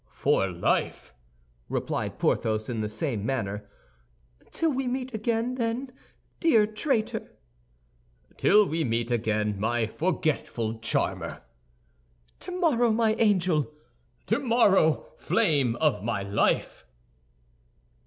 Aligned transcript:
"For 0.13 0.47
life," 0.47 1.13
replied 1.69 2.17
Porthos, 2.17 2.69
in 2.69 2.81
the 2.81 2.89
same 2.89 3.23
manner. 3.23 3.69
"Till 4.49 4.71
we 4.71 4.87
meet 4.87 5.13
again, 5.13 5.53
then, 5.53 5.91
dear 6.39 6.65
traitor!" 6.65 7.33
"Till 8.35 8.67
we 8.67 8.83
meet 8.83 9.11
again, 9.11 9.59
my 9.59 9.85
forgetful 9.85 10.79
charmer!" 10.79 11.43
"Tomorrow, 12.39 12.89
my 12.91 13.13
angel!" 13.19 13.75
"Tomorrow, 14.25 15.05
flame 15.19 15.75
of 15.75 16.03
my 16.03 16.23
life!" 16.23 16.83